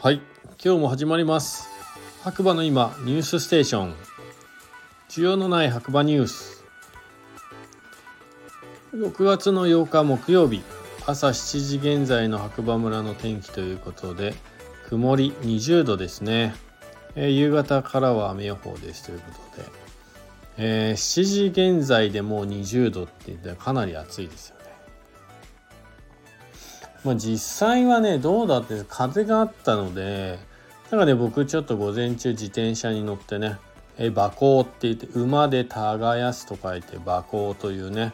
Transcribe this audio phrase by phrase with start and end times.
[0.00, 0.20] はい
[0.62, 1.68] 今日も始まります。
[2.24, 3.94] 白馬の今ニュースステーション。
[5.08, 6.64] 需要のない白馬ニュース。
[8.92, 10.64] 6月の8日木曜日
[11.06, 14.34] 朝7時現在の白馬村の天気ということで
[14.88, 16.52] 曇り20度ですね、
[17.14, 19.26] えー、夕方からは雨予報ですというこ
[19.56, 19.91] とで、
[20.58, 24.62] えー、7時現在でもう20度って言ったらかなり暑いですよね。
[27.04, 30.38] まあ実際はねどうだって風があったので
[30.90, 33.56] なんかね僕ちょっと午前中自転車に乗ってね
[33.98, 38.12] え馬行って言って馬で耕すと書いて馬行というね、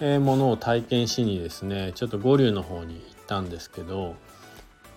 [0.00, 4.14] えー、ものを体験しにですねちょっと五竜の方に行ったんですけど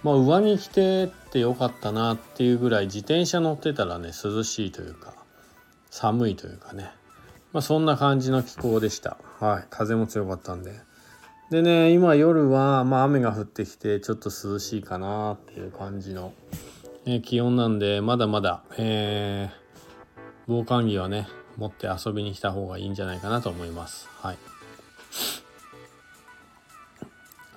[0.03, 5.20] まあ上着着てってよかったなっていうぐらい自転車乗ってたらね涼しいというか。
[5.91, 6.89] 寒いというかね。
[7.53, 9.17] まあそんな感じの気候でした。
[9.39, 9.67] はい。
[9.69, 10.71] 風も強かったんで。
[11.51, 16.33] でね今夜はまあ雨が降ってきてちょっと涼しいかなっていう感じの、
[17.05, 24.07] えー、気温なんでまだまだえー、防寒着はね持って遊びに来た方がいいんじゃないかなと思います。
[24.21, 24.37] はい。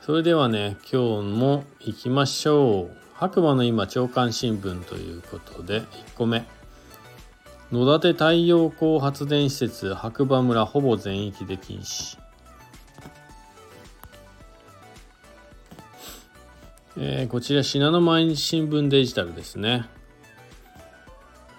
[0.00, 2.96] それではね今日も行きましょう。
[3.14, 5.84] 白馬の今朝刊新聞ということで1
[6.16, 6.44] 個目。
[7.74, 12.16] 野立太陽光発電施設白馬村ほぼ全域で禁止。
[16.96, 19.86] えー、こちら信濃毎日新聞デジタルですね、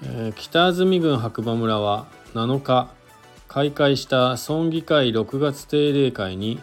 [0.03, 2.89] えー、北安住郡白馬村は7日
[3.49, 6.61] 開会した村議会6月定例会に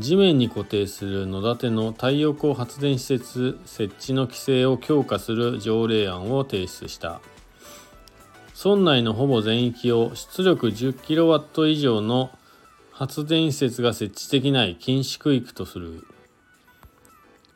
[0.00, 7.20] 地面に固定する野立の太陽光発電施設設置の規制を強化する条例案を提出した。
[8.56, 12.30] 村内のほぼ全域を出力 10kW 以上の
[12.92, 16.06] 発電施設が設置できない禁止区域とする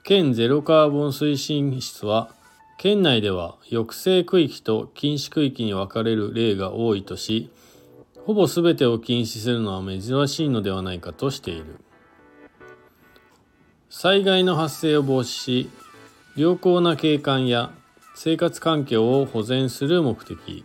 [0.03, 2.31] 県ゼロカーボン推進室は
[2.79, 7.51] 県内では抑制区域と禁止区域に分かれる例が多いとし
[8.27, 11.81] ほぼ全てを禁止するのは珍しいのではないかとしている。
[13.91, 15.70] 災害の発生を防止し
[16.37, 17.73] 良好な景観や
[18.14, 20.64] 生活環境を保全する目的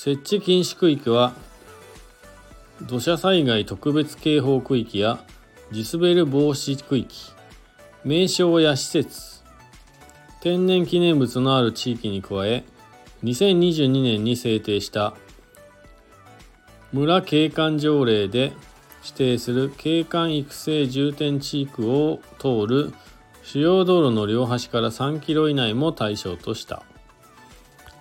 [0.00, 1.32] 設置禁止区域は
[2.82, 5.18] 土砂災害特別警報区域や
[5.72, 7.32] 地滑り防止区域
[8.04, 9.42] 名称や施設
[10.40, 12.62] 天然記念物のある地域に加え
[13.24, 15.14] 2022年に制定した
[16.92, 18.52] 村景観条例で
[19.02, 22.94] 指定する景観育成重点地区を通る
[23.42, 26.84] 主要道路の両端から3キロ以内も対象とした。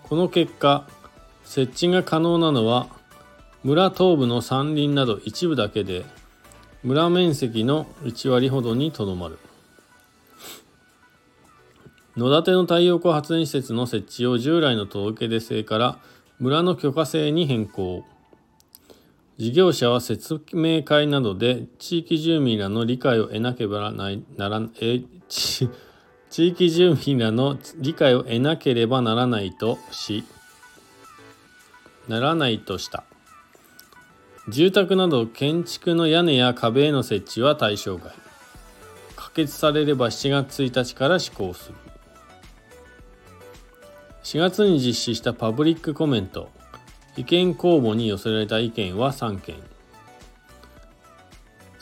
[0.04, 0.88] この結果
[1.48, 2.88] 設置が可能なのは
[3.64, 6.06] 村東部の山林など一部だけで
[6.84, 9.40] 村面積の1割ほどにとどまる。
[12.18, 16.00] 野立の太陽光発電施設の設置を従来の届け出制から
[16.40, 18.04] 村の許可制に変更。
[19.38, 25.70] 事業者は説明会などで地域住民らの理解を得なければならえ地
[26.50, 30.26] 域住民らの理解を得なければならないとし
[32.08, 33.04] ならないとした。
[34.50, 38.14] 住宅など建築の屋根や壁への設置は対象外。
[39.16, 41.76] 可決されれば7月1日から施行する。
[44.24, 46.50] 4月に実施したパブリックコメント
[47.16, 49.56] 意見公募に寄せられた意見は3件。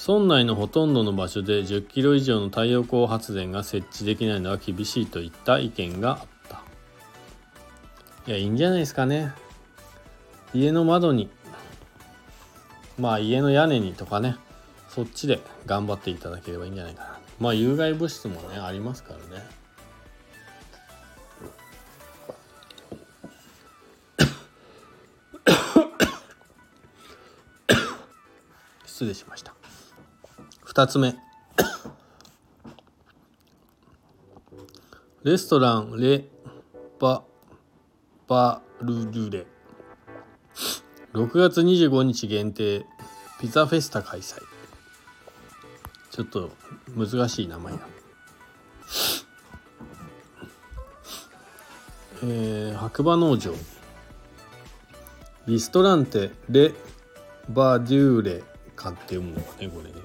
[0.07, 6.61] 村内のほとんどの場所で10キロ以上の太陽光発電が設置できないのは厳しいといった意見があった。
[8.27, 9.33] いやいいんじゃないですかね。
[10.55, 11.29] 家の窓に
[12.97, 14.37] まあ家の屋根にとかね
[14.87, 17.19] そっちで頑張っていただければいいんじゃないかな。
[17.41, 19.43] まあ有害物質もねありますからね。
[28.85, 29.53] 失礼しました。
[30.65, 31.17] 2つ目。
[35.23, 36.23] レストランレ・
[36.97, 37.23] バ・
[38.29, 39.54] バルルレ。
[41.15, 42.85] 6月25日限定
[43.39, 44.41] ピザフェスタ開催。
[46.11, 46.51] ちょっと
[46.93, 47.79] 難しい名前だ
[52.21, 53.53] えー、白馬農場。
[55.47, 56.73] リストランテ・レ・
[57.47, 58.43] バデューレ
[58.75, 59.95] かって読むのかねこれね。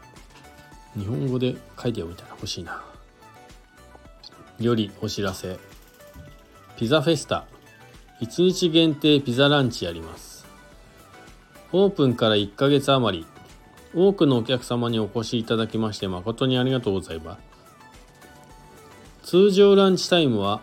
[0.96, 2.84] 日本語で書いておいたら欲しいな。
[4.60, 5.58] よりお知らせ。
[6.76, 7.46] ピザフェスタ。
[8.20, 10.29] 1日限定ピザランチやります。
[11.72, 13.26] オープンから1ヶ月余り。
[13.94, 17.38] 多くのお客様にお越しいただきまして誠にありがとうございま
[19.22, 19.28] す。
[19.30, 20.60] 通常ランチタイムは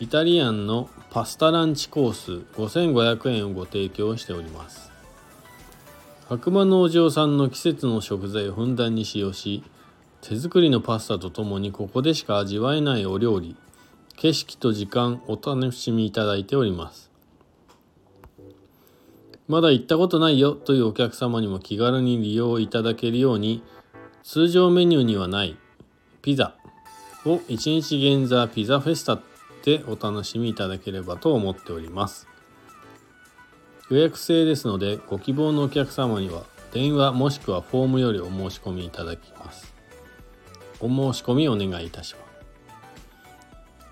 [0.00, 4.90] イタリアンのパスタランチコース5500円をご提供しております。
[6.28, 9.62] 白馬農場産の季節の食材をふんだんに使用し
[10.22, 13.56] 手作りのパスタとともにここでしか味わえないお料理
[14.16, 17.15] 景色と時間お楽しみいただいております。
[19.48, 23.62] まだ行ったことないよというお客様にも気軽に利用いただけるように
[24.22, 25.56] 通常メニューにはない
[26.20, 26.54] ピザ
[27.24, 29.20] を1日現座ピザフェスタ
[29.64, 32.28] でお楽しみいただければと思っております。
[33.88, 39.74] 予約制ですのでご希望のお客様には電話もしくはフォームよりお申し込みいただきます。
[40.80, 42.26] お申し込みお願いいたします。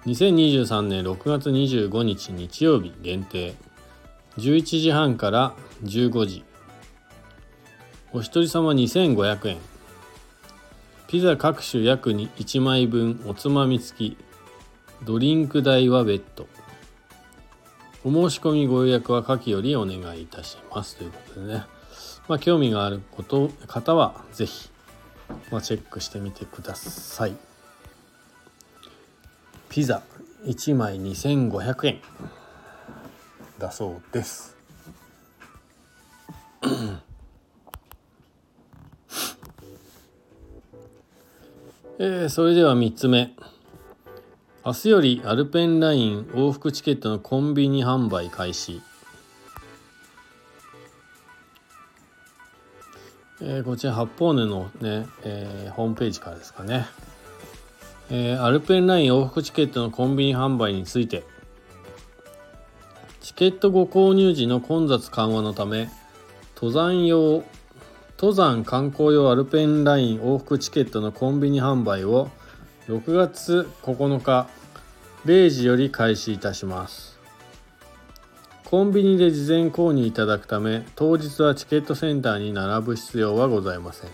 [0.08, 3.54] 2023年6月25日日曜日限定。
[4.38, 5.54] 11時半から
[5.84, 6.44] 15時。
[8.12, 9.58] お一人様2500円。
[11.06, 14.16] ピザ各種約1枚分おつまみ付き。
[15.04, 16.48] ドリンク代は別途。
[18.04, 20.96] お申し込みご予約は下記よりお願いいたします。
[20.96, 21.64] ということでね、
[22.26, 24.70] まあ、興味があること方は是非、
[25.52, 27.36] まあ、チェックしてみてください。
[29.68, 30.02] ピザ
[30.44, 32.00] 1枚2500円。
[33.58, 34.56] だそうです。
[41.98, 43.34] えー、それでは3つ目。
[44.66, 48.80] 明日よりアルペンライン往復チケットのコンビニ販売開始、
[53.42, 56.86] えー、こちら八方根のね、えー、ホームページからですかね、
[58.08, 61.33] えー、アルペンライン往復チケットのコンビニ販売について。
[63.34, 65.90] チケットご購入時の混雑緩和のため
[66.54, 67.42] 登山用
[68.16, 72.30] 登山観光用アルペンライン往復チケットのコンビニ販売を
[72.86, 74.48] 6月9日
[75.24, 77.18] 0時より開始いたします。
[78.66, 84.10] コンビニで事前購入いただくため当日はチケットセンターに並ぶ必要はございません。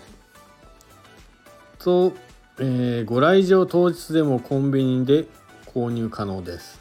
[1.77, 2.13] と、
[2.57, 5.27] えー、ご来場当日でもコンビニで
[5.67, 6.80] 購入可能です。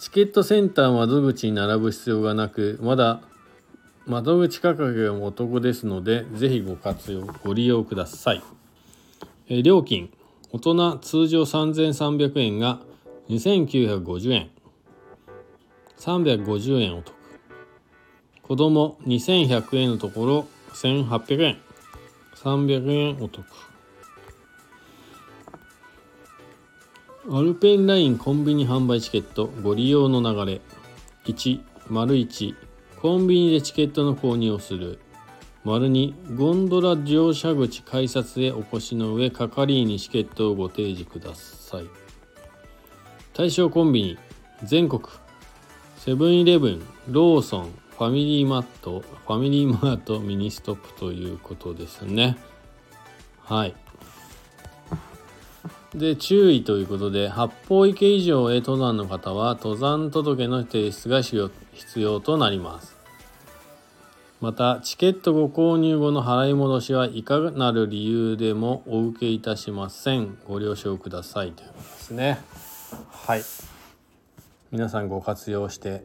[0.00, 3.20] チケットセンター窓口に並ぶ必要がなくまだ
[4.06, 8.42] 窓口価格がお得ですのでぜひご活用ご利用ください。
[9.50, 10.10] え料金。
[10.52, 12.80] 大人通常3300円が
[13.28, 14.50] 2950円
[15.98, 17.14] 350円お得。
[18.42, 21.58] 子供2100円のところ1800円
[22.36, 23.69] 300円お得。
[27.32, 30.60] アルペンラインコンビニ販売チケットご利用の流れ。
[31.26, 32.56] 1丸1
[33.00, 34.98] コンビニでチケットの購入をする。
[35.62, 41.84] 丸2ゴンドラ乗車口改札へお越しの上係員にチケットをご提示ください。
[43.32, 44.18] 対象コンビニ
[44.64, 45.00] 全国。
[45.98, 52.36] セブンイレブンローソンファミリーマットファミリーマートミニストップということですね。
[53.38, 53.74] はい。
[55.94, 61.50] で注意ということで八方池以上へ登山の方は登山届の提出が必
[61.96, 62.96] 要となります。
[64.40, 70.38] またチケットご購入後の払い戻しはいかなる理由でもお受けいたしません。
[70.48, 72.38] ご了承くださいということですね。
[73.10, 73.42] はい。
[74.70, 76.04] 皆さんご活用して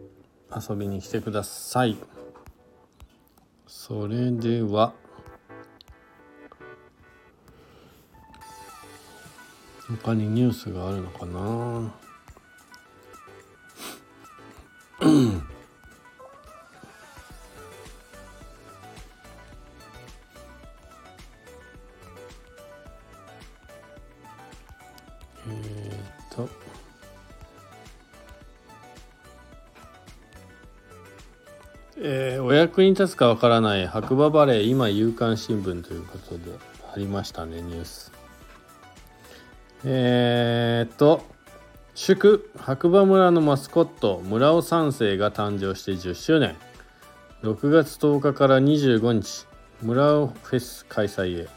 [0.51, 1.95] 遊びに来てください。
[3.67, 4.93] それでは
[10.01, 11.93] 他にニュースがあるのかな？
[31.97, 36.51] えー、お役に立つかわからない白馬バレー今夕刊新聞ということで
[36.93, 38.14] ありましたねニュース。
[39.87, 41.23] え、っと
[41.93, 46.55] 祝白馬村のマスコット村尾三世が誕生して10周年。
[47.43, 49.45] 6月10日から25日
[49.83, 51.47] 村尾フェス開催へ。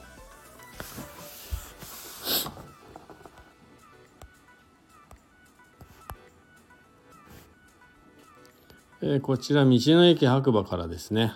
[9.01, 11.33] えー、こちら道の駅白馬からですね。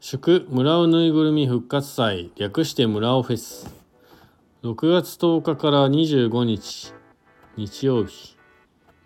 [0.00, 3.83] 祝村尾ぬいぐるみ復活祭略して村尾フェス。
[4.64, 6.94] 6月10日から25日
[7.58, 8.34] 日曜日。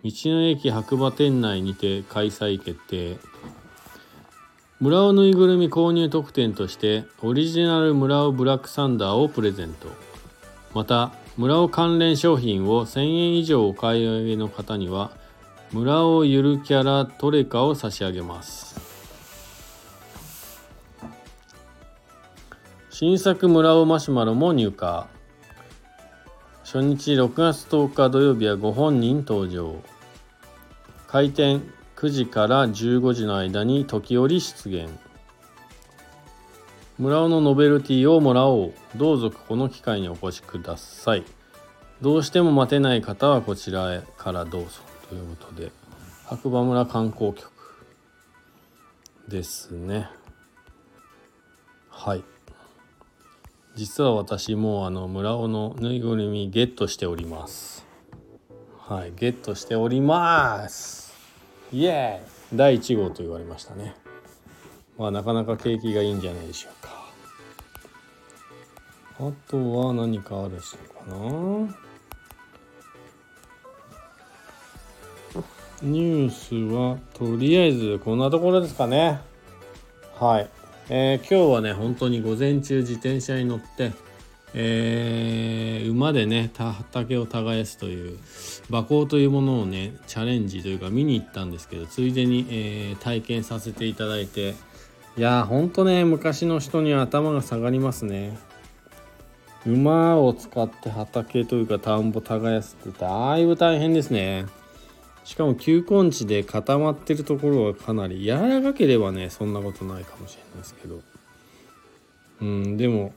[0.05, 3.17] 道の駅白馬店内にて開催決定。
[4.79, 9.89] 村尾ぬいぐるみ購入特典としてオリジナル村尾ブラックサンダーをプレゼント。
[10.73, 15.11] また村尾関連商品を1000円以上お買い上げの方には
[15.73, 18.79] 村尾ゆるキャラトレカを差し上げます。
[22.89, 25.18] 新作村尾マシュマロも入荷。
[26.71, 29.81] 初日6月10日土曜日はご本人登場。
[31.07, 31.63] 開店
[31.95, 34.87] 9時から15時の間に時折出現。
[36.99, 38.73] 村尾のノベルティをもらおう。
[38.95, 41.23] どうぞこの機会にお越しください。
[42.01, 44.69] どうしても待てない方はこちらへからどうぞ。
[45.09, 45.71] ということで
[46.27, 47.51] 白馬村観光局
[49.27, 50.07] ですね。
[51.89, 52.23] はい。
[53.79, 57.87] 実は私もあの村尾のぬいぐるみゲットしております。
[58.77, 61.13] はいゲットしております。
[61.71, 62.57] イエーイ。
[62.57, 63.95] 第1号と言われましたね。
[64.97, 66.89] まあなかなか景気がいいんじゃないでしょうか。
[69.21, 71.15] あとは何かあるしかな。
[75.81, 79.21] ニュースはとりあえずこんなところですかね。
[80.19, 80.49] はい。
[80.91, 83.91] えー、今日はね本当に午前中自転車に乗って、
[84.55, 88.17] えー、馬でね畑を耕すという
[88.69, 94.55] 馬行というものをねチャレンジというか見に行ったんですけどついでに、えー、体験させていただいて
[95.15, 98.37] いやーほんとね昔の人には頭が下がりますね。
[99.65, 104.45] 馬を使って畑というか田んぼ耕すってだいぶ大変ですね。
[105.29, 111.01] しかも球根地で固まってるところはかなり柔らかければねそんなことないかもしれないですけど
[112.41, 113.13] うんでも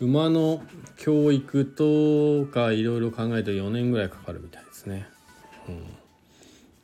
[0.00, 0.62] 馬の
[0.96, 5.06] 教育とかいろいろ考えると4年ぐらいかかるみたいですね。
[5.68, 5.84] うん、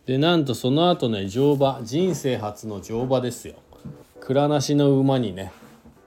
[0.04, 3.54] でなんとその後ね乗馬人生初の乗馬ですよ。
[4.20, 5.50] 蔵なしの馬にね、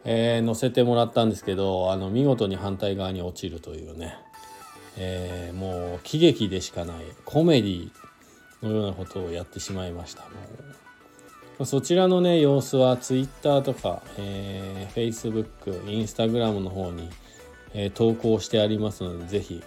[0.06, 4.16] えー、乗せてもらったんですけどあの見事に反対側に落ちるというね、
[4.98, 7.92] えー、もう喜劇でしかないコメディ
[8.62, 10.24] のようなことをやってしまいました。
[11.66, 17.10] そちらのね様子は Twitter とか、えー、Facebook、Instagram の方に、
[17.74, 19.64] えー、投稿してありますのでぜひ、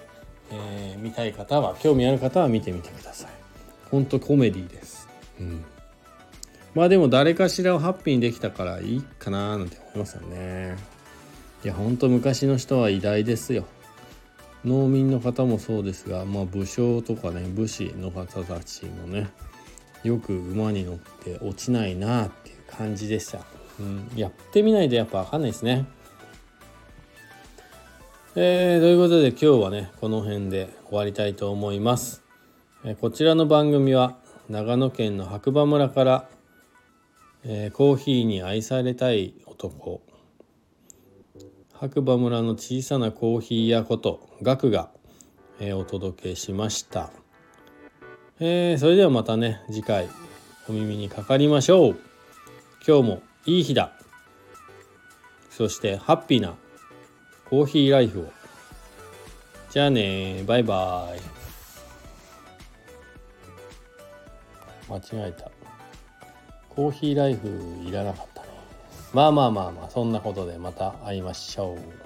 [0.50, 3.30] えー、見たい方は興味ある方は見てみてください。
[3.90, 5.08] ほんとコメディです。
[5.38, 5.64] うん。
[6.74, 10.76] まあでも誰かしらをハッピーにできたからいいかななんて思いますよね。
[11.64, 13.64] いやほんと昔の人は偉大ですよ。
[14.64, 19.28] 農民の方もそうですが、まあ、武将とかね武士の方たちもね
[20.02, 23.40] よく馬に乗って落ちないなっていう感じでした、
[23.78, 25.87] うん、やってみないとやっぱ分かんないですね。
[28.37, 32.25] えー、ということで今日はねこの辺で終わりたいと思います、
[32.85, 34.16] えー、こちらの番組は
[34.49, 36.28] 長野県の白馬村から、
[37.44, 40.02] えー、コーヒーに愛されたい男
[41.84, 44.88] 白馬村の小さなコーヒー屋ことガクが、
[45.60, 47.10] えー、お届けしました、
[48.40, 50.08] えー、それではまたね次回
[50.66, 51.96] お耳にかかりましょう。
[52.88, 53.92] 今日もいい日だ。
[55.50, 56.54] そしてハッピーな
[57.50, 58.32] コーヒーライフを。
[59.70, 61.20] じゃあねバイバイ。
[64.90, 65.50] 間違えた。
[66.70, 67.46] コーヒーライフ
[67.86, 68.33] いらなかった。
[69.14, 72.03] まあまあまあまあそんなことでまた会いましょう。